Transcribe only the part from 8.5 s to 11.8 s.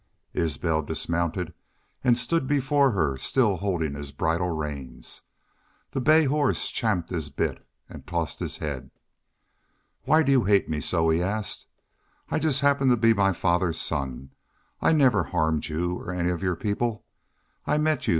head. "Why do you hate me so?" he asked.